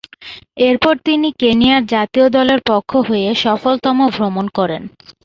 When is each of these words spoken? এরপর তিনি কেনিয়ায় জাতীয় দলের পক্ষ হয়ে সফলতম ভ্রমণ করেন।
এরপর 0.61 0.93
তিনি 1.07 1.27
কেনিয়ায় 1.41 1.83
জাতীয় 1.93 2.27
দলের 2.37 2.59
পক্ষ 2.69 2.91
হয়ে 3.07 3.29
সফলতম 3.43 3.97
ভ্রমণ 4.15 4.45
করেন। 4.57 4.83